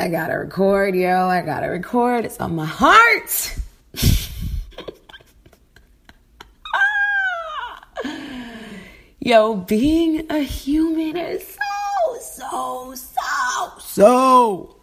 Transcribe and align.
I 0.00 0.08
gotta 0.08 0.38
record, 0.38 0.94
yo. 0.94 1.28
I 1.28 1.42
gotta 1.42 1.68
record. 1.68 2.24
It's 2.24 2.40
on 2.40 2.54
my 2.54 2.64
heart. 2.64 3.54
yo, 9.20 9.56
being 9.56 10.24
a 10.30 10.38
human 10.38 11.18
is 11.18 11.46
so, 11.46 11.58
so, 12.18 12.94
so, 12.94 13.78
so 13.78 14.74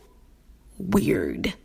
weird. 0.78 1.56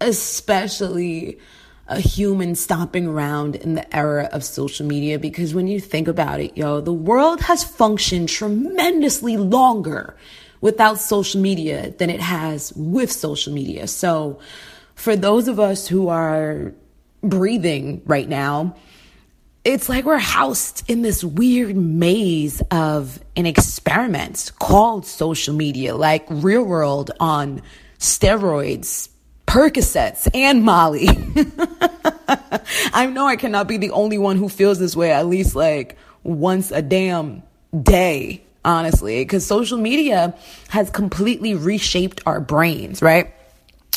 Especially 0.00 1.38
a 1.86 2.00
human 2.00 2.56
stomping 2.56 3.06
around 3.06 3.54
in 3.54 3.76
the 3.76 3.96
era 3.96 4.28
of 4.32 4.42
social 4.42 4.84
media 4.84 5.20
because 5.20 5.54
when 5.54 5.68
you 5.68 5.78
think 5.78 6.08
about 6.08 6.40
it, 6.40 6.56
yo, 6.56 6.80
the 6.80 6.92
world 6.92 7.42
has 7.42 7.62
functioned 7.62 8.28
tremendously 8.28 9.36
longer 9.36 10.16
without 10.60 10.98
social 10.98 11.40
media 11.40 11.90
than 11.98 12.10
it 12.10 12.20
has 12.20 12.72
with 12.74 13.10
social 13.10 13.52
media. 13.52 13.86
So 13.86 14.40
for 14.94 15.16
those 15.16 15.48
of 15.48 15.58
us 15.58 15.86
who 15.86 16.08
are 16.08 16.72
breathing 17.22 18.02
right 18.06 18.28
now, 18.28 18.76
it's 19.64 19.88
like 19.88 20.04
we're 20.04 20.18
housed 20.18 20.88
in 20.88 21.02
this 21.02 21.22
weird 21.22 21.76
maze 21.76 22.62
of 22.70 23.20
an 23.36 23.46
experiment 23.46 24.52
called 24.58 25.06
social 25.06 25.54
media, 25.54 25.94
like 25.94 26.24
real 26.28 26.64
world 26.64 27.10
on 27.20 27.62
steroids 27.98 29.10
Percocets 29.46 30.28
and 30.32 30.62
Molly. 30.62 31.08
I 32.94 33.06
know 33.06 33.26
I 33.26 33.34
cannot 33.34 33.66
be 33.66 33.78
the 33.78 33.90
only 33.90 34.16
one 34.16 34.36
who 34.36 34.48
feels 34.48 34.78
this 34.78 34.94
way 34.94 35.10
at 35.10 35.26
least 35.26 35.56
like 35.56 35.98
once 36.22 36.70
a 36.70 36.80
damn 36.82 37.42
day, 37.82 38.44
honestly, 38.64 39.22
because 39.22 39.46
social 39.46 39.78
media 39.78 40.34
has 40.68 40.90
completely 40.90 41.54
reshaped 41.54 42.22
our 42.26 42.40
brains, 42.40 43.02
right? 43.02 43.34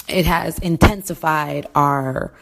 It 0.08 0.26
has 0.26 0.60
intensified 0.60 1.68
our 1.76 2.34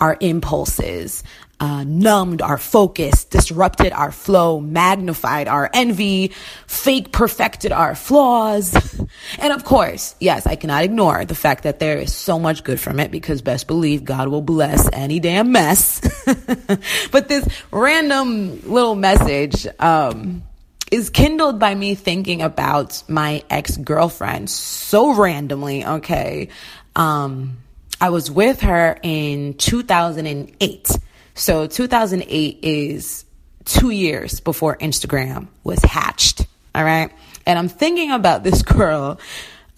our 0.00 0.16
impulses, 0.20 1.22
uh, 1.60 1.84
numbed 1.84 2.40
our 2.40 2.56
focus, 2.56 3.24
disrupted 3.24 3.92
our 3.92 4.10
flow, 4.10 4.60
magnified 4.60 5.46
our 5.46 5.68
envy, 5.74 6.32
fake 6.66 7.12
perfected 7.12 7.70
our 7.72 7.94
flaws. 7.94 8.74
And 9.38 9.52
of 9.52 9.64
course, 9.64 10.14
yes, 10.20 10.46
I 10.46 10.56
cannot 10.56 10.84
ignore 10.84 11.24
the 11.24 11.34
fact 11.34 11.64
that 11.64 11.78
there 11.78 11.98
is 11.98 12.14
so 12.14 12.38
much 12.38 12.64
good 12.64 12.78
from 12.80 13.00
it 13.00 13.10
because 13.10 13.42
best 13.42 13.66
believe 13.66 14.04
God 14.04 14.28
will 14.28 14.40
bless 14.40 14.88
any 14.92 15.20
damn 15.20 15.52
mess. 15.52 16.00
but 17.10 17.28
this 17.28 17.46
random 17.70 18.62
little 18.70 18.94
message, 18.94 19.66
um, 19.78 20.42
is 20.90 21.10
kindled 21.10 21.58
by 21.58 21.74
me 21.74 21.94
thinking 21.94 22.42
about 22.42 23.02
my 23.08 23.42
ex 23.50 23.76
girlfriend 23.76 24.50
so 24.50 25.14
randomly. 25.14 25.84
Okay. 25.84 26.48
Um, 26.96 27.58
I 28.00 28.10
was 28.10 28.30
with 28.30 28.60
her 28.62 28.98
in 29.02 29.54
2008 29.54 30.98
so 31.40 31.66
2008 31.66 32.58
is 32.62 33.24
two 33.64 33.88
years 33.88 34.40
before 34.40 34.76
Instagram 34.76 35.48
was 35.64 35.82
hatched. 35.82 36.46
All 36.74 36.84
right. 36.84 37.10
And 37.46 37.58
I'm 37.58 37.68
thinking 37.68 38.10
about 38.10 38.44
this 38.44 38.62
girl. 38.76 39.18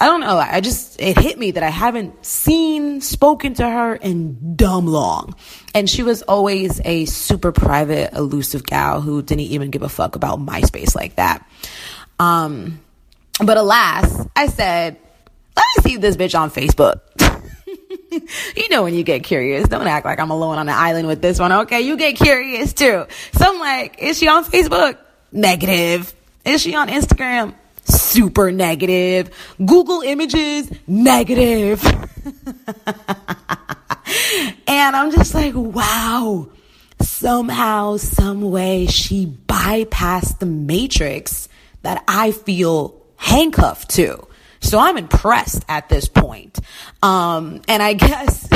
I 0.03 0.07
don't 0.07 0.21
know. 0.21 0.37
I 0.37 0.61
just, 0.61 1.01
it 1.01 1.17
hit 1.17 1.39
me 1.39 1.53
that 1.53 1.63
I 1.63 1.69
haven't 1.69 2.27
seen, 2.27 3.01
spoken 3.01 3.55
to 3.55 3.63
her 3.63 3.95
in 3.95 4.57
dumb 4.57 4.89
long. 4.89 5.37
And 5.77 5.89
she 5.89 6.03
was 6.03 6.23
always 6.23 6.81
a 6.85 7.05
super 7.05 7.53
private, 7.53 8.13
elusive 8.13 8.65
gal 8.65 9.01
who 9.01 9.23
didn't 9.23 9.43
even 9.43 9.71
give 9.71 9.83
a 9.83 9.89
fuck 9.89 10.17
about 10.17 10.41
MySpace 10.41 10.97
like 10.97 11.15
that. 11.15 11.49
Um, 12.19 12.81
but 13.39 13.57
alas, 13.57 14.27
I 14.35 14.49
said, 14.49 14.97
let 15.55 15.65
me 15.77 15.91
see 15.91 15.97
this 15.99 16.17
bitch 16.17 16.37
on 16.37 16.51
Facebook. 16.51 17.03
you 18.57 18.69
know 18.71 18.83
when 18.83 18.95
you 18.95 19.05
get 19.05 19.23
curious. 19.23 19.69
Don't 19.69 19.87
act 19.87 20.05
like 20.05 20.19
I'm 20.19 20.33
alone 20.33 20.59
on 20.59 20.67
the 20.67 20.73
island 20.73 21.07
with 21.07 21.23
this 21.23 21.39
one, 21.39 21.53
okay? 21.53 21.83
You 21.83 21.97
get 21.97 22.17
curious 22.17 22.73
too. 22.73 23.07
So 23.35 23.45
I'm 23.47 23.61
like, 23.61 24.03
is 24.03 24.19
she 24.19 24.27
on 24.27 24.45
Facebook? 24.45 24.99
Negative. 25.31 26.13
Is 26.45 26.61
she 26.61 26.75
on 26.75 26.89
Instagram? 26.89 27.55
Super 27.85 28.53
negative. 28.53 29.31
Google 29.65 30.03
images? 30.03 30.71
Negative. 30.87 31.83
and 34.67 34.97
I'm 34.97 35.11
just 35.11 35.35
like, 35.35 35.55
wow. 35.55 36.49
Somehow, 37.01 37.97
some 37.97 38.43
way, 38.43 38.87
she 38.87 39.27
bypassed 39.27 40.39
the 40.39 40.47
matrix 40.47 41.49
that 41.83 42.05
I 42.07 42.31
feel 42.31 43.03
handcuffed 43.17 43.91
to. 43.91 44.27
So 44.61 44.79
I'm 44.79 44.97
impressed 44.97 45.65
at 45.69 45.89
this 45.89 46.09
point. 46.09 46.61
Um, 47.03 47.63
and 47.69 47.83
I 47.83 47.93
guess 47.95 48.49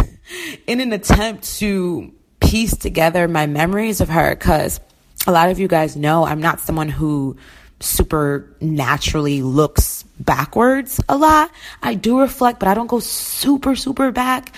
in 0.67 0.81
an 0.81 0.93
attempt 0.93 1.59
to 1.59 2.13
piece 2.41 2.77
together 2.77 3.27
my 3.27 3.47
memories 3.47 4.01
of 4.01 4.09
her, 4.09 4.31
because 4.31 4.81
a 5.27 5.33
lot 5.33 5.51
of 5.51 5.59
you 5.59 5.69
guys 5.69 5.97
know 5.97 6.25
I'm 6.25 6.41
not 6.41 6.61
someone 6.61 6.89
who 6.89 7.37
super 7.81 8.49
naturally 8.61 9.43
looks 9.43 10.05
backwards 10.19 11.01
a 11.09 11.17
lot. 11.17 11.51
I 11.83 11.95
do 11.95 12.21
reflect, 12.21 12.59
but 12.59 12.69
I 12.69 12.75
don't 12.75 12.87
go 12.87 13.01
super, 13.01 13.77
super 13.77 14.11
back. 14.13 14.53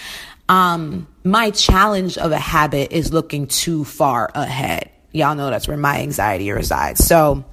Um, 0.49 1.07
my 1.25 1.51
challenge 1.51 2.17
of 2.17 2.33
a 2.33 2.39
habit 2.39 2.93
is 2.93 3.13
looking 3.13 3.47
too 3.49 3.85
far 3.85 4.31
ahead. 4.35 4.91
Y'all 5.13 5.35
know 5.35 5.51
that's 5.51 5.69
where 5.69 5.77
my 5.77 6.01
anxiety 6.01 6.51
resides. 6.51 7.05
So, 7.05 7.45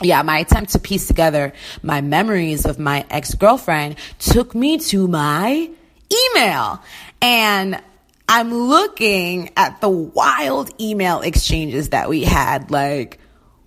yeah, 0.00 0.22
my 0.22 0.38
attempt 0.38 0.72
to 0.72 0.78
piece 0.78 1.06
together 1.06 1.52
my 1.82 2.00
memories 2.00 2.64
of 2.64 2.78
my 2.78 3.04
ex 3.10 3.34
girlfriend 3.34 3.96
took 4.18 4.54
me 4.54 4.78
to 4.78 5.06
my 5.06 5.70
email. 6.12 6.82
And 7.20 7.82
I'm 8.28 8.54
looking 8.54 9.50
at 9.56 9.80
the 9.80 9.90
wild 9.90 10.70
email 10.80 11.20
exchanges 11.20 11.90
that 11.90 12.08
we 12.08 12.22
had. 12.22 12.70
Like, 12.70 13.18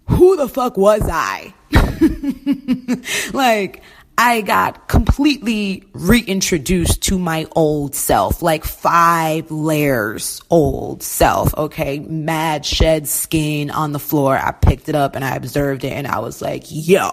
who 0.07 0.35
the 0.35 0.47
fuck 0.47 0.77
was 0.77 1.01
I? 1.05 1.53
like, 3.33 3.83
I 4.17 4.41
got 4.41 4.87
completely 4.87 5.85
reintroduced 5.93 7.01
to 7.03 7.17
my 7.17 7.47
old 7.55 7.95
self, 7.95 8.41
like 8.41 8.63
five 8.63 9.49
layers 9.49 10.41
old 10.49 11.01
self. 11.01 11.53
Okay. 11.57 11.99
Mad 11.99 12.65
shed 12.65 13.07
skin 13.07 13.71
on 13.71 13.91
the 13.91 13.99
floor. 13.99 14.37
I 14.37 14.51
picked 14.51 14.87
it 14.87 14.95
up 14.95 15.15
and 15.15 15.25
I 15.25 15.35
observed 15.35 15.83
it 15.83 15.93
and 15.93 16.07
I 16.07 16.19
was 16.19 16.41
like, 16.41 16.65
yo. 16.67 17.09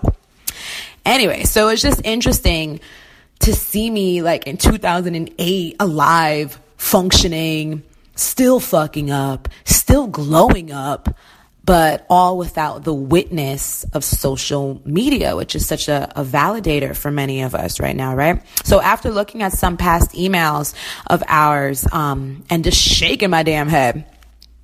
Anyway, 1.06 1.44
so 1.44 1.68
it's 1.68 1.80
just 1.80 2.02
interesting 2.04 2.80
to 3.40 3.54
see 3.54 3.90
me 3.90 4.20
like 4.20 4.46
in 4.46 4.58
2008 4.58 5.76
alive, 5.80 6.60
functioning, 6.76 7.82
still 8.14 8.60
fucking 8.60 9.10
up, 9.10 9.48
still 9.64 10.06
glowing 10.06 10.70
up 10.70 11.16
but 11.64 12.06
all 12.08 12.38
without 12.38 12.84
the 12.84 12.94
witness 12.94 13.84
of 13.92 14.02
social 14.02 14.80
media, 14.84 15.36
which 15.36 15.54
is 15.54 15.66
such 15.66 15.88
a, 15.88 16.10
a, 16.18 16.24
validator 16.24 16.96
for 16.96 17.10
many 17.10 17.42
of 17.42 17.54
us 17.54 17.80
right 17.80 17.94
now, 17.94 18.14
right? 18.14 18.42
So 18.64 18.80
after 18.80 19.10
looking 19.10 19.42
at 19.42 19.52
some 19.52 19.76
past 19.76 20.12
emails 20.12 20.74
of 21.06 21.22
ours, 21.26 21.86
um, 21.92 22.44
and 22.48 22.64
just 22.64 22.80
shaking 22.80 23.30
my 23.30 23.42
damn 23.42 23.68
head, 23.68 24.06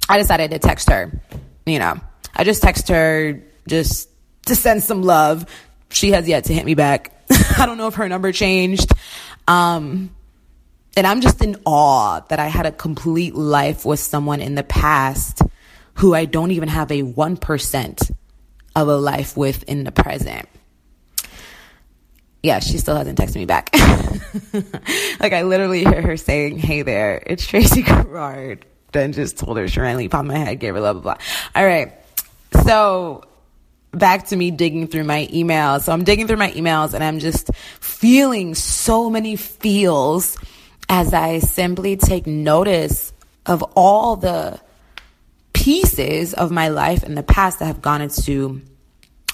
I 0.09 0.19
decided 0.19 0.51
to 0.53 0.59
text 0.59 0.89
her. 0.91 1.21
You 1.67 1.79
know, 1.79 2.01
I 2.34 2.45
just 2.45 2.62
text 2.62 2.89
her 2.89 3.43
just 3.69 4.09
to 4.47 4.55
send 4.55 4.83
some 4.83 5.03
love. 5.03 5.47
She 5.91 6.13
has 6.13 6.28
yet 6.28 6.45
to 6.45 6.55
hit 6.55 6.65
me 6.65 6.75
back. 6.75 7.13
I 7.59 7.67
don't 7.67 7.78
know 7.78 7.89
if 7.89 7.97
her 7.97 8.09
number 8.09 8.33
changed. 8.33 8.93
Um, 9.49 10.15
and 10.97 11.07
I'm 11.07 11.21
just 11.21 11.43
in 11.43 11.57
awe 11.67 12.21
that 12.28 12.39
I 12.39 12.47
had 12.47 12.65
a 12.65 12.73
complete 12.73 13.34
life 13.34 13.84
with 13.84 14.01
someone 14.01 14.41
in 14.41 14.55
the 14.55 14.63
past 14.63 15.43
who 15.97 16.15
I 16.15 16.25
don't 16.25 16.51
even 16.51 16.69
have 16.69 16.91
a 16.91 17.03
1% 17.03 18.11
of 18.75 18.89
a 18.89 18.97
life 18.97 19.37
with 19.37 19.62
in 19.65 19.84
the 19.84 19.93
present. 19.93 20.49
Yeah, 22.43 22.61
she 22.61 22.79
still 22.79 22.97
hasn't 22.97 23.19
texted 23.19 23.37
me 23.37 23.47
back. 23.47 23.71
like, 25.21 25.33
I 25.33 25.43
literally 25.43 25.84
hear 25.84 26.03
her 26.03 26.16
saying, 26.16 26.59
Hey 26.59 26.83
there, 26.83 27.22
it's 27.27 27.47
Tracy 27.47 27.83
Gerard. 27.87 28.65
Then 28.93 29.13
just 29.13 29.39
told 29.39 29.57
her, 29.57 29.66
Sharon 29.66 30.09
pop 30.09 30.25
my 30.25 30.39
head, 30.39 30.60
gave 30.60 30.75
her 30.75 30.81
blah, 30.81 30.93
blah, 30.93 31.03
blah. 31.03 31.16
All 31.54 31.65
right. 31.65 31.93
So, 32.65 33.25
back 33.91 34.27
to 34.27 34.37
me 34.37 34.51
digging 34.51 34.87
through 34.87 35.04
my 35.04 35.27
emails. 35.33 35.83
So, 35.83 35.92
I'm 35.92 36.04
digging 36.04 36.27
through 36.27 36.37
my 36.37 36.53
emails 36.53 36.95
and 36.95 37.03
I'm 37.03 37.19
just 37.19 37.51
feeling 37.81 38.54
so 38.54 39.10
many 39.10 39.37
feels 39.37 40.39
as 40.89 41.13
I 41.13 41.41
simply 41.41 41.97
take 41.97 42.27
notice 42.27 43.13
of 43.47 43.63
all 43.75 44.16
the 44.16 44.60
pieces 45.66 46.33
of 46.33 46.53
my 46.53 46.68
life 46.68 47.03
in 47.03 47.16
the 47.16 47.24
past 47.24 47.59
that 47.59 47.65
have 47.65 47.83
gone 47.83 48.01
into 48.01 48.63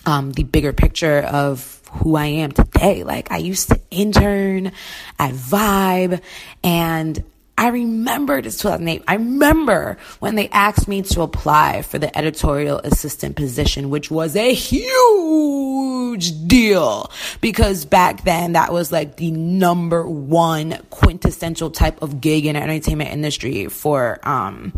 um, 0.06 0.32
the 0.32 0.44
bigger 0.44 0.72
picture 0.72 1.18
of 1.18 1.82
who 1.90 2.16
I 2.16 2.24
am 2.24 2.52
today. 2.52 3.04
Like 3.04 3.30
I 3.30 3.36
used 3.36 3.68
to 3.68 3.78
intern 3.90 4.72
at 5.18 5.34
Vibe 5.34 6.22
and 6.64 7.22
I 7.58 7.68
remember 7.68 8.40
this 8.40 8.56
2008. 8.56 9.04
I 9.06 9.16
remember 9.16 9.98
when 10.20 10.36
they 10.36 10.48
asked 10.48 10.88
me 10.88 11.02
to 11.02 11.20
apply 11.20 11.82
for 11.82 11.98
the 11.98 12.16
editorial 12.16 12.78
assistant 12.78 13.36
position, 13.36 13.90
which 13.90 14.10
was 14.10 14.34
a 14.34 14.54
huge 14.54 16.32
deal 16.46 17.12
because 17.42 17.84
back 17.84 18.24
then 18.24 18.52
that 18.52 18.72
was 18.72 18.90
like 18.90 19.16
the 19.16 19.30
number 19.32 20.08
one 20.08 20.78
quintessential 20.88 21.70
type 21.70 22.00
of 22.00 22.22
gig 22.22 22.46
in 22.46 22.54
the 22.54 22.62
entertainment 22.62 23.10
industry 23.10 23.66
for, 23.66 24.18
um, 24.26 24.72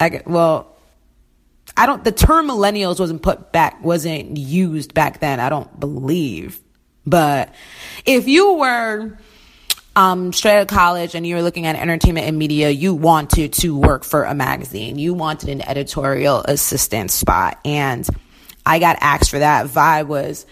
I 0.00 0.22
well, 0.26 0.74
I 1.76 1.86
don't, 1.86 2.04
the 2.04 2.12
term 2.12 2.48
millennials 2.48 3.00
wasn't 3.00 3.22
put 3.22 3.52
back, 3.52 3.82
wasn't 3.82 4.36
used 4.36 4.94
back 4.94 5.20
then. 5.20 5.40
I 5.40 5.48
don't 5.48 5.80
believe. 5.80 6.60
But 7.06 7.54
if 8.04 8.28
you 8.28 8.54
were, 8.54 9.18
um, 9.96 10.32
straight 10.32 10.56
out 10.56 10.62
of 10.62 10.68
college 10.68 11.14
and 11.14 11.26
you 11.26 11.36
were 11.36 11.42
looking 11.42 11.66
at 11.66 11.76
entertainment 11.76 12.26
and 12.26 12.38
media, 12.38 12.70
you 12.70 12.94
wanted 12.94 13.52
to 13.54 13.76
work 13.76 14.04
for 14.04 14.24
a 14.24 14.34
magazine. 14.34 14.98
You 14.98 15.14
wanted 15.14 15.48
an 15.48 15.62
editorial 15.62 16.40
assistant 16.40 17.10
spot. 17.10 17.58
And 17.64 18.08
I 18.66 18.78
got 18.78 18.98
asked 19.00 19.30
for 19.30 19.38
that. 19.38 19.66
Vibe 19.66 20.06
was 20.06 20.46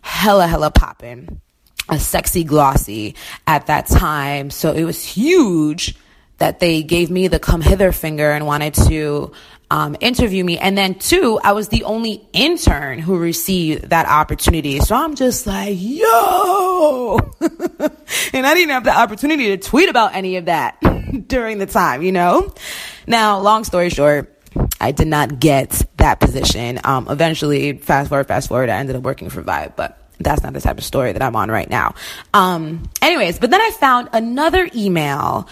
hella, 0.00 0.46
hella 0.46 0.70
popping. 0.70 1.40
A 1.88 1.98
sexy 1.98 2.44
glossy 2.44 3.14
at 3.46 3.66
that 3.66 3.86
time. 3.86 4.50
So 4.50 4.72
it 4.72 4.84
was 4.84 5.02
huge 5.02 5.96
that 6.38 6.60
they 6.60 6.82
gave 6.82 7.10
me 7.10 7.28
the 7.28 7.38
come 7.38 7.60
hither 7.60 7.92
finger 7.92 8.30
and 8.30 8.46
wanted 8.46 8.74
to 8.74 9.32
um, 9.70 9.96
interview 10.00 10.44
me. 10.44 10.58
And 10.58 10.78
then 10.78 10.94
two, 10.94 11.38
I 11.42 11.52
was 11.52 11.68
the 11.68 11.84
only 11.84 12.26
intern 12.32 12.98
who 12.98 13.18
received 13.18 13.90
that 13.90 14.06
opportunity. 14.06 14.80
So 14.80 14.94
I'm 14.94 15.14
just 15.14 15.46
like, 15.46 15.76
yo! 15.78 17.18
and 17.40 18.46
I 18.46 18.54
didn't 18.54 18.70
have 18.70 18.84
the 18.84 18.96
opportunity 18.96 19.48
to 19.48 19.58
tweet 19.58 19.88
about 19.88 20.14
any 20.14 20.36
of 20.36 20.46
that 20.46 20.78
during 21.28 21.58
the 21.58 21.66
time, 21.66 22.02
you 22.02 22.12
know? 22.12 22.54
Now, 23.06 23.40
long 23.40 23.64
story 23.64 23.90
short, 23.90 24.34
I 24.80 24.92
did 24.92 25.08
not 25.08 25.38
get 25.38 25.84
that 25.98 26.20
position. 26.20 26.80
Um, 26.84 27.08
eventually, 27.10 27.76
fast 27.78 28.08
forward, 28.08 28.28
fast 28.28 28.48
forward, 28.48 28.70
I 28.70 28.76
ended 28.76 28.96
up 28.96 29.02
working 29.02 29.28
for 29.28 29.42
Vibe, 29.42 29.76
but 29.76 29.98
that's 30.18 30.42
not 30.42 30.52
the 30.52 30.60
type 30.60 30.78
of 30.78 30.84
story 30.84 31.12
that 31.12 31.22
I'm 31.22 31.36
on 31.36 31.50
right 31.50 31.68
now. 31.68 31.94
Um, 32.32 32.88
anyways, 33.02 33.38
but 33.38 33.50
then 33.50 33.60
I 33.60 33.70
found 33.70 34.08
another 34.12 34.68
email 34.74 35.48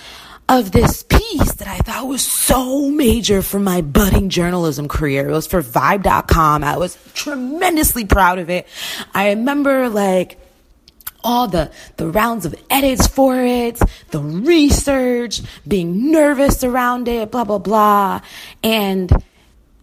of 0.49 0.71
this 0.71 1.03
piece 1.03 1.55
that 1.55 1.67
I 1.67 1.79
thought 1.79 2.07
was 2.07 2.23
so 2.23 2.91
major 2.91 3.43
for 3.43 3.59
my 3.59 3.81
budding 3.81 4.29
journalism 4.29 4.87
career. 4.87 5.29
It 5.29 5.33
was 5.33 5.47
for 5.47 5.63
Vibe.com. 5.63 6.63
I 6.63 6.77
was 6.77 6.97
tremendously 7.15 8.05
proud 8.05 8.39
of 8.39 8.49
it. 8.49 8.69
I 9.13 9.31
remember 9.31 9.89
like 9.89 10.39
all 11.25 11.49
the, 11.49 11.73
the 11.97 12.09
rounds 12.09 12.47
of 12.47 12.55
edits 12.71 13.09
for 13.09 13.41
it, 13.41 13.81
the 14.11 14.21
research, 14.21 15.43
being 15.67 16.13
nervous 16.13 16.63
around 16.63 17.09
it, 17.09 17.33
blah, 17.33 17.43
blah, 17.43 17.59
blah. 17.59 18.21
And 18.63 19.11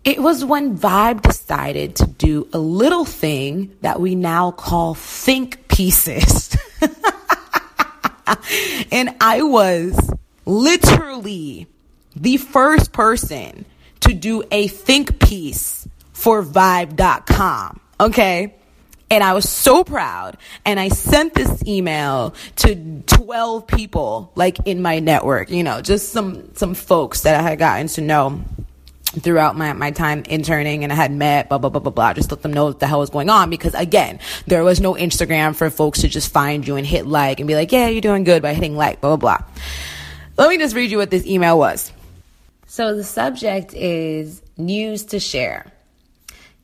it 0.06 0.20
was 0.20 0.46
when 0.46 0.78
Vibe 0.78 1.22
decided 1.22 1.98
to 1.98 2.08
do 2.08 2.48
a 2.54 2.58
little 2.58 3.04
thing 3.04 3.76
that 3.82 4.00
we 4.00 4.16
now 4.16 4.52
call 4.52 4.96
think 4.96 5.68
pieces. 5.68 6.56
and 8.92 9.14
I 9.20 9.42
was 9.42 10.14
literally 10.46 11.68
the 12.16 12.38
first 12.38 12.92
person 12.92 13.66
to 14.02 14.14
do 14.14 14.44
a 14.52 14.68
think 14.68 15.20
piece 15.20 15.88
for 16.12 16.44
vibe.com. 16.44 17.80
Okay. 18.00 18.56
And 19.10 19.24
I 19.24 19.34
was 19.34 19.48
so 19.48 19.84
proud. 19.84 20.38
And 20.66 20.80
I 20.80 20.90
sent 20.90 21.34
this 21.34 21.64
email 21.68 22.34
to 22.58 23.04
12 23.06 23.68
people, 23.68 24.32
like 24.36 24.58
in 24.66 24.82
my 24.82 25.00
network, 25.00 25.52
you 25.52 25.64
know, 25.64 25.82
just 25.82 26.12
some, 26.12 26.56
some 26.56 26.74
folks 26.74 27.22
that 27.22 27.40
I 27.40 27.44
had 27.44 27.60
gotten 27.60 27.88
to 27.88 28.02
know 28.02 28.42
throughout 29.20 29.56
my, 29.56 29.74
my 29.74 29.92
time 29.92 30.24
interning 30.28 30.84
and 30.84 30.92
I 30.92 30.96
had 30.96 31.12
met, 31.12 31.50
blah, 31.50 31.60
blah, 31.60 31.70
blah, 31.70 31.82
blah, 31.82 31.92
blah. 31.92 32.14
Just 32.14 32.32
let 32.32 32.42
them 32.42 32.54
know 32.54 32.66
what 32.66 32.80
the 32.80 32.88
hell 32.88 33.00
was 33.00 33.12
going 33.12 33.30
on 33.30 33.50
because 33.50 33.76
again, 33.76 34.20
there 34.48 34.64
was 34.64 34.82
no 34.82 34.96
Instagram 34.96 35.56
for 35.56 35.70
folks 35.70 36.02
to 36.02 36.08
just 36.08 36.32
find 36.32 36.68
you 36.68 36.76
and 36.76 36.88
hit 36.88 37.06
like 37.06 37.40
and 37.40 37.48
be 37.48 37.56
like, 37.56 37.72
yeah, 37.72 37.88
you're 37.88 38.02
doing 38.02 38.24
good 38.24 38.42
by 38.42 38.54
hitting 38.54 38.76
like, 38.76 39.02
blah, 39.02 39.16
blah, 39.16 39.38
blah. 39.38 39.48
Let 40.36 40.50
me 40.50 40.58
just 40.58 40.76
read 40.76 40.90
you 40.90 40.98
what 40.98 41.12
this 41.12 41.28
email 41.28 41.60
was. 41.60 41.92
So 42.66 42.96
the 42.96 43.04
subject 43.04 43.74
is 43.76 44.42
news 44.58 45.06
to 45.06 45.20
share. 45.20 45.72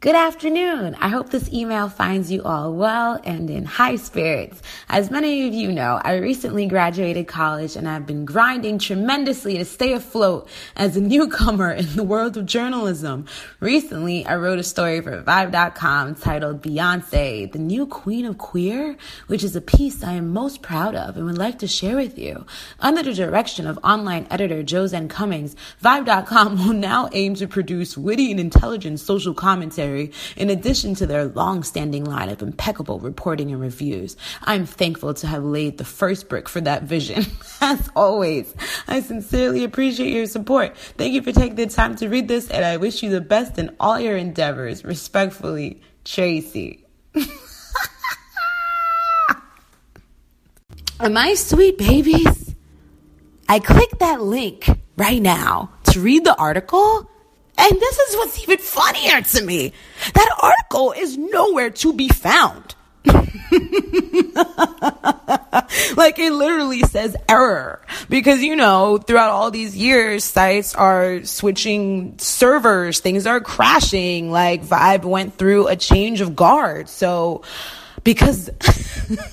Good 0.01 0.15
afternoon. 0.15 0.95
I 1.01 1.09
hope 1.09 1.29
this 1.29 1.51
email 1.51 1.89
finds 1.89 2.31
you 2.31 2.41
all 2.43 2.73
well 2.73 3.19
and 3.25 3.49
in 3.49 3.65
high 3.65 3.97
spirits. 3.97 4.61
As 4.87 5.11
many 5.11 5.45
of 5.45 5.53
you 5.53 5.73
know, 5.73 5.99
I 6.01 6.13
recently 6.19 6.67
graduated 6.67 7.27
college 7.27 7.75
and 7.75 7.85
I've 7.85 8.05
been 8.05 8.23
grinding 8.23 8.79
tremendously 8.79 9.57
to 9.57 9.65
stay 9.65 9.91
afloat 9.91 10.47
as 10.77 10.95
a 10.95 11.01
newcomer 11.15 11.73
in 11.73 11.97
the 11.97 12.05
world 12.05 12.37
of 12.37 12.45
journalism. 12.45 13.25
Recently, 13.59 14.25
I 14.25 14.37
wrote 14.37 14.57
a 14.57 14.63
story 14.63 15.01
for 15.01 15.21
Vibe.com 15.21 16.15
titled 16.15 16.61
Beyonce, 16.61 17.51
the 17.51 17.59
new 17.59 17.85
queen 17.85 18.23
of 18.23 18.37
queer, 18.37 18.95
which 19.27 19.43
is 19.43 19.57
a 19.57 19.61
piece 19.61 20.01
I 20.01 20.13
am 20.13 20.29
most 20.29 20.61
proud 20.61 20.95
of 20.95 21.17
and 21.17 21.25
would 21.25 21.37
like 21.37 21.59
to 21.59 21.67
share 21.67 21.97
with 21.97 22.17
you. 22.17 22.45
Under 22.79 23.03
the 23.03 23.13
direction 23.13 23.67
of 23.67 23.77
online 23.83 24.27
editor 24.31 24.63
Jozen 24.63 25.09
Cummings, 25.09 25.57
Vibe.com 25.83 26.57
will 26.65 26.73
now 26.73 27.09
aim 27.11 27.35
to 27.35 27.49
produce 27.49 27.97
witty 27.97 28.31
and 28.31 28.39
intelligent 28.39 29.01
social 29.01 29.33
commentary 29.33 29.88
in 30.35 30.49
addition 30.49 30.95
to 30.95 31.05
their 31.05 31.25
long 31.25 31.63
standing 31.63 32.03
line 32.05 32.29
of 32.29 32.41
impeccable 32.41 32.99
reporting 32.99 33.51
and 33.51 33.61
reviews. 33.61 34.15
I'm 34.43 34.65
thankful 34.65 35.13
to 35.15 35.27
have 35.27 35.43
laid 35.43 35.77
the 35.77 35.85
first 35.85 36.29
brick 36.29 36.47
for 36.49 36.61
that 36.61 36.83
vision. 36.83 37.25
As 37.61 37.89
always, 37.95 38.53
I 38.87 39.01
sincerely 39.01 39.63
appreciate 39.63 40.13
your 40.13 40.25
support. 40.25 40.77
Thank 40.77 41.13
you 41.13 41.21
for 41.21 41.31
taking 41.31 41.55
the 41.55 41.67
time 41.67 41.95
to 41.97 42.09
read 42.09 42.27
this, 42.27 42.49
and 42.49 42.65
I 42.65 42.77
wish 42.77 43.03
you 43.03 43.09
the 43.09 43.21
best 43.21 43.57
in 43.57 43.75
all 43.79 43.99
your 43.99 44.17
endeavors. 44.17 44.83
Respectfully, 44.83 45.81
Tracy. 46.05 46.85
Am 50.99 51.15
I 51.15 51.33
sweet 51.35 51.77
babies? 51.77 52.55
I 53.47 53.59
click 53.59 53.89
that 53.99 54.21
link 54.21 54.69
right 54.97 55.21
now 55.21 55.71
to 55.85 56.01
read 56.01 56.23
the 56.23 56.35
article 56.35 57.08
and 57.59 57.79
this 57.79 57.99
is 57.99 58.15
what's 58.15 58.41
even 58.41 58.57
funnier 58.57 59.21
to 59.21 59.43
me. 59.43 59.73
That 60.13 60.29
article 60.41 60.93
is 60.93 61.17
nowhere 61.17 61.69
to 61.69 61.93
be 61.93 62.07
found. 62.07 62.75
like 65.95 66.19
it 66.19 66.31
literally 66.33 66.81
says 66.81 67.15
error 67.29 67.81
because 68.09 68.41
you 68.43 68.55
know 68.55 68.97
throughout 68.97 69.29
all 69.31 69.51
these 69.51 69.75
years 69.75 70.25
sites 70.25 70.75
are 70.75 71.23
switching 71.23 72.17
servers 72.19 72.99
things 72.99 73.25
are 73.25 73.39
crashing 73.39 74.31
like 74.31 74.63
vibe 74.63 75.05
went 75.05 75.33
through 75.37 75.67
a 75.67 75.77
change 75.77 76.19
of 76.19 76.35
guard 76.35 76.89
so 76.89 77.41
because 78.03 78.49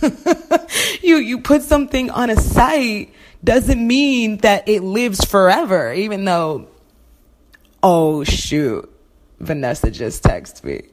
you 1.03 1.17
you 1.17 1.41
put 1.41 1.63
something 1.63 2.09
on 2.11 2.31
a 2.31 2.37
site 2.37 3.13
doesn't 3.43 3.85
mean 3.85 4.37
that 4.39 4.69
it 4.69 4.83
lives 4.85 5.25
forever 5.25 5.93
even 5.93 6.25
though 6.25 6.69
Oh, 7.89 8.25
shoot. 8.25 8.93
Vanessa 9.39 9.93
just 9.93 10.25
texted 10.25 10.65
me. 10.65 10.89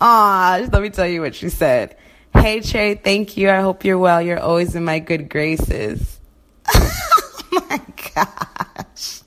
Ah, 0.00 0.64
let 0.72 0.80
me 0.80 0.90
tell 0.90 1.08
you 1.08 1.22
what 1.22 1.34
she 1.34 1.48
said. 1.48 1.96
Hey, 2.32 2.60
Trey, 2.60 2.94
thank 2.94 3.36
you. 3.36 3.50
I 3.50 3.62
hope 3.62 3.84
you're 3.84 3.98
well. 3.98 4.22
You're 4.22 4.38
always 4.38 4.76
in 4.76 4.84
my 4.84 5.00
good 5.00 5.28
graces. 5.28 6.20
oh 6.72 7.66
my 7.68 7.80
gosh. 8.14 9.22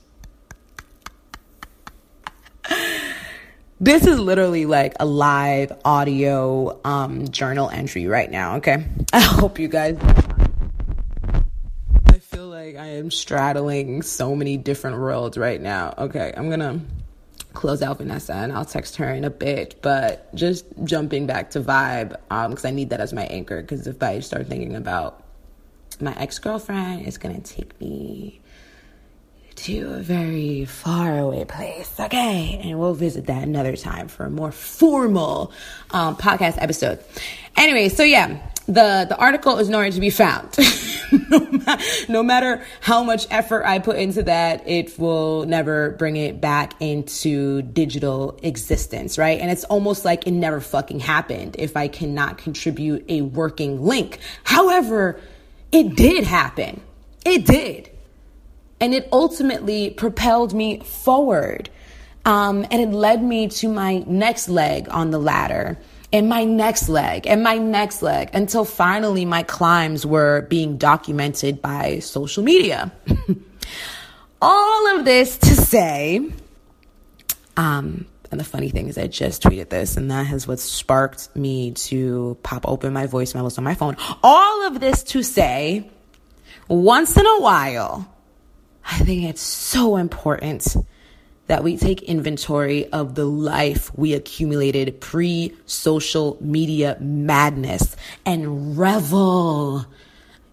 This 3.78 4.06
is 4.06 4.18
literally 4.18 4.64
like 4.64 4.94
a 4.98 5.04
live 5.04 5.72
audio 5.84 6.80
um, 6.86 7.28
journal 7.28 7.68
entry 7.68 8.06
right 8.06 8.30
now, 8.30 8.56
okay? 8.56 8.86
I 9.12 9.20
hope 9.20 9.58
you 9.58 9.68
guys 9.68 9.98
like 12.74 12.82
I 12.84 12.88
am 12.96 13.10
straddling 13.10 14.02
so 14.02 14.34
many 14.34 14.56
different 14.56 14.98
worlds 14.98 15.38
right 15.38 15.60
now. 15.60 15.94
Okay, 15.96 16.32
I'm 16.36 16.50
gonna 16.50 16.80
close 17.52 17.82
out 17.82 17.98
Vanessa 17.98 18.34
and 18.34 18.52
I'll 18.52 18.64
text 18.64 18.96
her 18.96 19.12
in 19.12 19.24
a 19.24 19.30
bit. 19.30 19.80
But 19.82 20.34
just 20.34 20.66
jumping 20.82 21.26
back 21.26 21.50
to 21.50 21.60
Vibe, 21.60 22.16
um, 22.30 22.50
because 22.50 22.64
I 22.64 22.70
need 22.70 22.90
that 22.90 23.00
as 23.00 23.12
my 23.12 23.24
anchor. 23.26 23.60
Because 23.60 23.86
if 23.86 24.02
I 24.02 24.20
start 24.20 24.48
thinking 24.48 24.74
about 24.74 25.22
my 26.00 26.14
ex 26.16 26.38
girlfriend, 26.38 27.06
it's 27.06 27.18
gonna 27.18 27.40
take 27.40 27.78
me 27.80 28.40
to 29.64 29.94
a 29.94 30.00
very 30.00 30.66
far 30.66 31.18
away 31.18 31.44
place. 31.46 31.90
Okay, 31.98 32.60
and 32.62 32.78
we'll 32.78 32.92
visit 32.92 33.26
that 33.26 33.42
another 33.44 33.76
time 33.76 34.08
for 34.08 34.26
a 34.26 34.30
more 34.30 34.52
formal 34.52 35.52
um, 35.90 36.16
podcast 36.16 36.56
episode. 36.58 37.02
Anyway, 37.56 37.88
so 37.88 38.02
yeah, 38.02 38.46
the 38.66 39.06
the 39.08 39.16
article 39.16 39.56
is 39.56 39.70
nowhere 39.70 39.90
to 39.90 40.00
be 40.00 40.10
found. 40.10 40.54
no, 41.30 41.78
no, 42.10 42.22
matter 42.22 42.62
how 42.82 43.02
much 43.02 43.26
effort 43.30 43.64
I 43.64 43.78
put 43.78 43.96
into 43.96 44.24
that, 44.24 44.68
it 44.68 44.98
will 44.98 45.46
never 45.46 45.92
bring 45.92 46.16
it 46.16 46.42
back 46.42 46.74
into 46.80 47.62
digital 47.62 48.38
existence, 48.42 49.16
right? 49.16 49.40
And 49.40 49.50
it's 49.50 49.64
almost 49.64 50.04
like 50.04 50.26
it 50.26 50.32
never 50.32 50.60
fucking 50.60 51.00
happened 51.00 51.56
if 51.58 51.74
I 51.74 51.88
cannot 51.88 52.36
contribute 52.36 53.06
a 53.08 53.22
working 53.22 53.82
link. 53.82 54.18
However, 54.44 55.18
it 55.72 55.96
did 55.96 56.24
happen. 56.24 56.82
It 57.24 57.46
did. 57.46 57.93
And 58.84 58.94
it 58.94 59.08
ultimately 59.10 59.88
propelled 59.88 60.52
me 60.52 60.80
forward. 60.80 61.70
Um, 62.26 62.66
and 62.70 62.82
it 62.82 62.90
led 62.90 63.22
me 63.22 63.48
to 63.48 63.68
my 63.68 64.04
next 64.06 64.50
leg 64.50 64.88
on 64.90 65.10
the 65.10 65.18
ladder, 65.18 65.78
and 66.12 66.28
my 66.28 66.44
next 66.44 66.90
leg, 66.90 67.26
and 67.26 67.42
my 67.42 67.56
next 67.56 68.02
leg, 68.02 68.28
until 68.34 68.66
finally 68.66 69.24
my 69.24 69.42
climbs 69.42 70.04
were 70.04 70.42
being 70.50 70.76
documented 70.76 71.62
by 71.62 72.00
social 72.00 72.44
media. 72.44 72.92
All 74.42 74.98
of 74.98 75.06
this 75.06 75.38
to 75.38 75.56
say, 75.56 76.30
um, 77.56 78.04
and 78.30 78.38
the 78.38 78.44
funny 78.44 78.68
thing 78.68 78.88
is, 78.88 78.98
I 78.98 79.06
just 79.06 79.42
tweeted 79.42 79.70
this, 79.70 79.96
and 79.96 80.10
that 80.10 80.26
has 80.26 80.46
what 80.46 80.58
sparked 80.58 81.34
me 81.34 81.72
to 81.72 82.36
pop 82.42 82.68
open 82.68 82.92
my 82.92 83.06
voice 83.06 83.34
memos 83.34 83.56
on 83.56 83.64
my 83.64 83.74
phone. 83.74 83.96
All 84.22 84.66
of 84.66 84.78
this 84.78 85.04
to 85.04 85.22
say, 85.22 85.88
once 86.68 87.16
in 87.16 87.24
a 87.24 87.40
while, 87.40 88.13
I 88.84 88.98
think 88.98 89.24
it's 89.24 89.42
so 89.42 89.96
important 89.96 90.76
that 91.46 91.62
we 91.62 91.76
take 91.76 92.02
inventory 92.02 92.86
of 92.86 93.14
the 93.14 93.24
life 93.24 93.90
we 93.96 94.14
accumulated 94.14 95.00
pre 95.00 95.54
social 95.66 96.38
media 96.40 96.96
madness 97.00 97.96
and 98.24 98.78
revel 98.78 99.86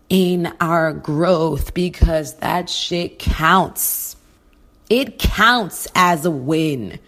in 0.10 0.52
our 0.60 0.92
growth 0.92 1.74
because 1.74 2.36
that 2.36 2.70
shit 2.70 3.20
counts. 3.20 4.16
It 4.90 5.18
counts 5.20 5.88
as 5.96 6.26
a 6.26 6.32
win. 6.32 7.00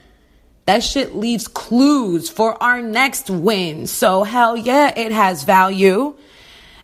That 0.66 0.84
shit 0.84 1.14
leaves 1.14 1.50
clues 1.50 2.30
for 2.30 2.62
our 2.64 2.82
next 2.82 3.30
win. 3.30 3.88
So 3.88 4.24
hell 4.24 4.56
yeah, 4.56 4.98
it 4.98 5.12
has 5.12 5.44
value. 5.44 6.16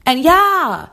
And 0.05 0.19
yeah, 0.19 0.88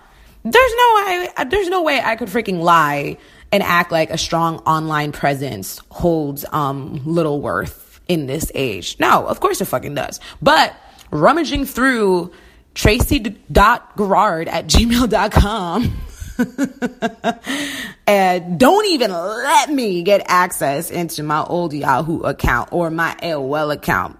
there's 0.44 0.72
no 0.76 1.26
there's 1.48 1.68
no 1.68 1.82
way 1.82 2.00
I 2.00 2.14
could 2.14 2.28
freaking 2.28 2.60
lie 2.60 3.18
and 3.56 3.62
act 3.62 3.90
like 3.90 4.10
a 4.10 4.18
strong 4.18 4.58
online 4.58 5.12
presence 5.12 5.80
holds 5.90 6.44
um 6.52 7.00
little 7.06 7.40
worth 7.40 8.00
in 8.06 8.26
this 8.26 8.52
age. 8.54 8.96
No, 9.00 9.26
of 9.26 9.40
course 9.40 9.62
it 9.62 9.64
fucking 9.64 9.94
does. 9.94 10.20
But 10.42 10.76
rummaging 11.10 11.64
through 11.64 12.32
tracy.garrard 12.74 14.48
at 14.48 14.66
gmail.com 14.66 16.00
and 18.06 18.60
don't 18.60 18.86
even 18.88 19.10
let 19.10 19.70
me 19.70 20.02
get 20.02 20.22
access 20.26 20.90
into 20.90 21.22
my 21.22 21.42
old 21.42 21.72
Yahoo 21.72 22.20
account 22.20 22.68
or 22.72 22.90
my 22.90 23.16
AOL 23.22 23.72
account. 23.72 24.18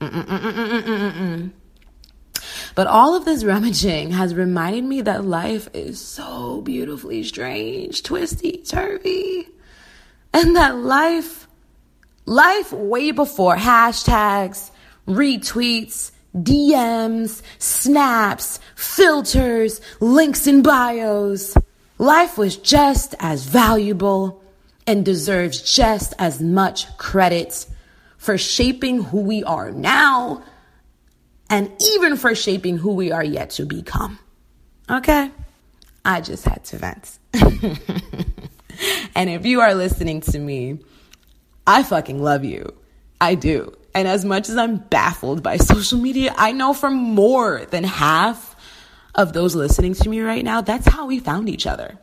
Mm-mm-mm-mm-mm-mm-mm. 0.00 1.50
But 2.76 2.88
all 2.88 3.14
of 3.14 3.24
this 3.24 3.42
rummaging 3.42 4.10
has 4.10 4.34
reminded 4.34 4.84
me 4.84 5.00
that 5.00 5.24
life 5.24 5.66
is 5.72 5.98
so 5.98 6.60
beautifully 6.60 7.22
strange, 7.22 8.02
twisty, 8.02 8.58
turvy. 8.58 9.48
And 10.34 10.54
that 10.56 10.76
life, 10.76 11.48
life 12.26 12.70
way 12.74 13.12
before 13.12 13.56
hashtags, 13.56 14.70
retweets, 15.08 16.10
DMs, 16.36 17.40
snaps, 17.58 18.60
filters, 18.74 19.80
links 19.98 20.46
in 20.46 20.60
bios. 20.60 21.56
Life 21.96 22.36
was 22.36 22.58
just 22.58 23.14
as 23.20 23.46
valuable 23.46 24.44
and 24.86 25.02
deserves 25.02 25.62
just 25.62 26.12
as 26.18 26.42
much 26.42 26.94
credit 26.98 27.64
for 28.18 28.36
shaping 28.36 29.02
who 29.02 29.20
we 29.22 29.42
are 29.44 29.70
now 29.70 30.42
and 31.50 31.70
even 31.80 32.16
for 32.16 32.34
shaping 32.34 32.76
who 32.76 32.94
we 32.94 33.12
are 33.12 33.24
yet 33.24 33.50
to 33.50 33.66
become. 33.66 34.18
Okay? 34.90 35.30
I 36.04 36.20
just 36.20 36.44
had 36.44 36.64
to 36.66 36.78
vent. 36.78 37.18
and 39.14 39.30
if 39.30 39.44
you 39.44 39.60
are 39.60 39.74
listening 39.74 40.20
to 40.22 40.38
me, 40.38 40.78
I 41.66 41.82
fucking 41.82 42.22
love 42.22 42.44
you. 42.44 42.74
I 43.20 43.34
do. 43.34 43.76
And 43.94 44.06
as 44.06 44.24
much 44.24 44.48
as 44.48 44.56
I'm 44.56 44.76
baffled 44.76 45.42
by 45.42 45.56
social 45.58 45.98
media, 45.98 46.34
I 46.36 46.52
know 46.52 46.74
for 46.74 46.90
more 46.90 47.64
than 47.66 47.84
half 47.84 48.54
of 49.14 49.32
those 49.32 49.54
listening 49.54 49.94
to 49.94 50.08
me 50.08 50.20
right 50.20 50.44
now, 50.44 50.60
that's 50.60 50.86
how 50.86 51.06
we 51.06 51.18
found 51.18 51.48
each 51.48 51.66
other. 51.66 51.98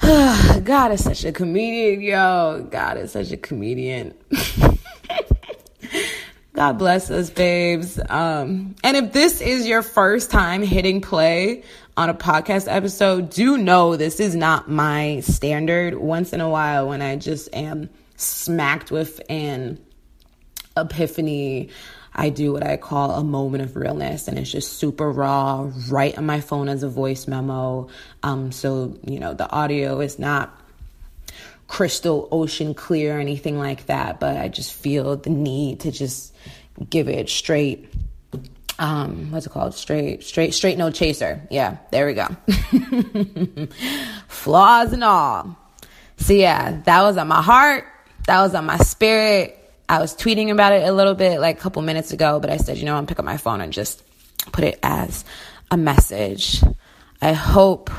God 0.00 0.92
is 0.92 1.02
such 1.02 1.24
a 1.24 1.32
comedian, 1.32 2.00
yo. 2.00 2.66
God 2.70 2.98
is 2.98 3.12
such 3.12 3.32
a 3.32 3.36
comedian. 3.36 4.14
God 6.58 6.76
bless 6.76 7.08
us, 7.08 7.30
babes. 7.30 8.00
Um, 8.08 8.74
and 8.82 8.96
if 8.96 9.12
this 9.12 9.40
is 9.40 9.64
your 9.64 9.80
first 9.80 10.32
time 10.32 10.60
hitting 10.60 11.00
play 11.00 11.62
on 11.96 12.10
a 12.10 12.14
podcast 12.14 12.66
episode, 12.68 13.30
do 13.30 13.56
know 13.56 13.94
this 13.94 14.18
is 14.18 14.34
not 14.34 14.68
my 14.68 15.20
standard. 15.20 15.94
Once 15.94 16.32
in 16.32 16.40
a 16.40 16.48
while, 16.48 16.88
when 16.88 17.00
I 17.00 17.14
just 17.14 17.48
am 17.54 17.90
smacked 18.16 18.90
with 18.90 19.20
an 19.28 19.78
epiphany, 20.76 21.68
I 22.12 22.30
do 22.30 22.52
what 22.54 22.66
I 22.66 22.76
call 22.76 23.12
a 23.12 23.22
moment 23.22 23.62
of 23.62 23.76
realness, 23.76 24.26
and 24.26 24.36
it's 24.36 24.50
just 24.50 24.78
super 24.78 25.12
raw, 25.12 25.70
right 25.88 26.18
on 26.18 26.26
my 26.26 26.40
phone 26.40 26.68
as 26.68 26.82
a 26.82 26.88
voice 26.88 27.28
memo. 27.28 27.86
Um, 28.24 28.50
so, 28.50 28.98
you 29.06 29.20
know, 29.20 29.32
the 29.32 29.48
audio 29.48 30.00
is 30.00 30.18
not 30.18 30.57
crystal 31.68 32.28
ocean 32.32 32.74
clear 32.74 33.16
or 33.16 33.20
anything 33.20 33.58
like 33.58 33.86
that, 33.86 34.18
but 34.18 34.36
I 34.36 34.48
just 34.48 34.72
feel 34.72 35.16
the 35.16 35.30
need 35.30 35.80
to 35.80 35.92
just 35.92 36.34
give 36.90 37.08
it 37.08 37.28
straight 37.28 37.92
um 38.78 39.32
what's 39.32 39.46
it 39.46 39.50
called? 39.50 39.74
Straight 39.74 40.22
straight 40.22 40.54
straight 40.54 40.78
no 40.78 40.90
chaser. 40.90 41.40
Yeah 41.50 41.78
there 41.90 42.06
we 42.06 42.14
go. 42.14 42.28
Flaws 44.28 44.92
and 44.92 45.04
all. 45.04 45.56
So 46.16 46.32
yeah 46.32 46.80
that 46.84 47.02
was 47.02 47.16
on 47.16 47.28
my 47.28 47.42
heart. 47.42 47.84
That 48.26 48.40
was 48.40 48.54
on 48.54 48.66
my 48.66 48.78
spirit. 48.78 49.54
I 49.88 50.00
was 50.00 50.14
tweeting 50.14 50.50
about 50.50 50.72
it 50.72 50.86
a 50.88 50.92
little 50.92 51.14
bit 51.14 51.40
like 51.40 51.58
a 51.58 51.60
couple 51.60 51.80
minutes 51.82 52.12
ago 52.12 52.40
but 52.40 52.50
i 52.50 52.58
said 52.58 52.76
you 52.76 52.84
know 52.84 52.94
i'm 52.94 53.06
pick 53.06 53.18
up 53.18 53.24
my 53.24 53.38
phone 53.38 53.62
and 53.62 53.72
just 53.72 54.02
put 54.52 54.64
it 54.64 54.78
as 54.82 55.24
a 55.70 55.76
message. 55.76 56.62
I 57.20 57.32
hope 57.32 57.90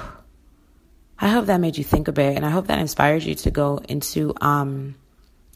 i 1.19 1.27
hope 1.27 1.45
that 1.45 1.59
made 1.59 1.77
you 1.77 1.83
think 1.83 2.07
a 2.07 2.11
bit 2.11 2.35
and 2.35 2.45
i 2.45 2.49
hope 2.49 2.67
that 2.67 2.79
inspired 2.79 3.23
you 3.23 3.35
to 3.35 3.51
go 3.51 3.79
into 3.89 4.33
um 4.41 4.95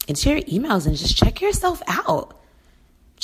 into 0.06 0.30
your 0.30 0.40
emails 0.42 0.86
and 0.86 0.96
just 0.96 1.16
check 1.16 1.40
yourself 1.40 1.82
out 1.86 2.40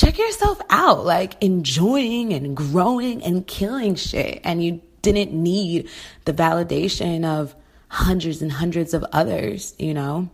check 0.01 0.19
yourself 0.19 0.61
out, 0.71 1.05
like 1.05 1.43
enjoying 1.43 2.33
and 2.33 2.57
growing 2.57 3.23
and 3.23 3.47
killing 3.47 3.95
shit. 3.95 4.41
And 4.45 4.65
you 4.65 4.81
didn't 5.03 5.33
need 5.33 5.89
the 6.25 6.33
validation 6.33 7.25
of 7.25 7.55
hundreds 7.89 8.41
and 8.41 8.51
hundreds 8.51 8.95
of 8.95 9.05
others, 9.13 9.75
you 9.79 9.93
know, 9.93 10.31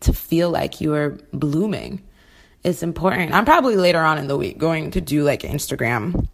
to 0.00 0.12
feel 0.12 0.50
like 0.50 0.80
you 0.80 0.94
are 0.94 1.18
blooming. 1.32 2.02
It's 2.64 2.82
important. 2.82 3.32
I'm 3.32 3.44
probably 3.44 3.76
later 3.76 4.00
on 4.00 4.18
in 4.18 4.26
the 4.26 4.36
week 4.36 4.58
going 4.58 4.92
to 4.92 5.00
do 5.00 5.22
like 5.22 5.42
Instagram 5.42 6.26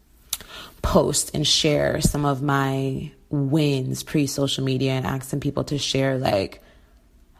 post 0.80 1.32
and 1.34 1.46
share 1.46 2.00
some 2.00 2.24
of 2.24 2.42
my 2.42 3.12
wins 3.32 4.02
pre 4.02 4.26
social 4.28 4.62
media 4.62 4.92
and 4.92 5.06
asking 5.06 5.40
people 5.40 5.64
to 5.64 5.78
share 5.78 6.18
like 6.18 6.62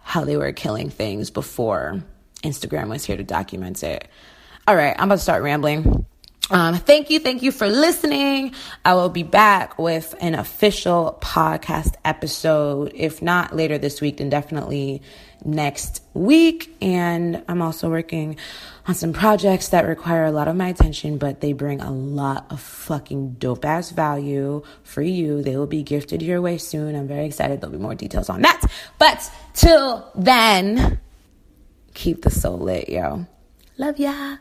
how 0.02 0.24
they 0.24 0.36
were 0.36 0.52
killing 0.52 0.90
things 0.90 1.30
before 1.30 2.02
Instagram 2.42 2.88
was 2.88 3.04
here 3.04 3.16
to 3.16 3.22
document 3.22 3.82
it. 3.84 4.08
All 4.66 4.74
right, 4.74 4.96
I'm 4.98 5.08
about 5.08 5.16
to 5.16 5.22
start 5.22 5.42
rambling. 5.42 6.06
Um, 6.52 6.76
thank 6.76 7.08
you, 7.08 7.18
thank 7.18 7.42
you 7.42 7.50
for 7.50 7.66
listening. 7.66 8.54
I 8.84 8.92
will 8.92 9.08
be 9.08 9.22
back 9.22 9.78
with 9.78 10.14
an 10.20 10.34
official 10.34 11.18
podcast 11.22 11.94
episode. 12.04 12.92
If 12.94 13.22
not 13.22 13.56
later 13.56 13.78
this 13.78 14.02
week, 14.02 14.18
then 14.18 14.28
definitely 14.28 15.00
next 15.46 16.02
week. 16.12 16.76
And 16.82 17.42
I'm 17.48 17.62
also 17.62 17.88
working 17.88 18.36
on 18.86 18.94
some 18.94 19.14
projects 19.14 19.68
that 19.68 19.86
require 19.86 20.26
a 20.26 20.30
lot 20.30 20.46
of 20.46 20.54
my 20.54 20.68
attention, 20.68 21.16
but 21.16 21.40
they 21.40 21.54
bring 21.54 21.80
a 21.80 21.90
lot 21.90 22.44
of 22.50 22.60
fucking 22.60 23.36
dope 23.38 23.64
ass 23.64 23.90
value 23.90 24.62
for 24.82 25.00
you. 25.00 25.42
They 25.42 25.56
will 25.56 25.66
be 25.66 25.82
gifted 25.82 26.20
your 26.20 26.42
way 26.42 26.58
soon. 26.58 26.94
I'm 26.94 27.08
very 27.08 27.24
excited. 27.24 27.62
There'll 27.62 27.74
be 27.74 27.82
more 27.82 27.94
details 27.94 28.28
on 28.28 28.42
that. 28.42 28.60
But 28.98 29.30
till 29.54 30.06
then, 30.14 31.00
keep 31.94 32.20
the 32.20 32.30
soul 32.30 32.58
lit, 32.58 32.90
yo. 32.90 33.26
Love 33.78 33.98
ya. 33.98 34.36